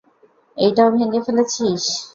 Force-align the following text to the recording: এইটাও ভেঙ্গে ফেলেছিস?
এইটাও 0.57 0.89
ভেঙ্গে 0.95 1.19
ফেলেছিস? 1.25 1.83